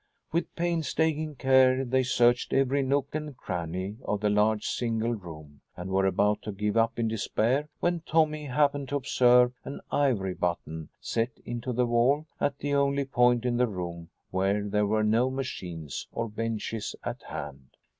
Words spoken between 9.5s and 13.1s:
an ivory button set into the wall at the only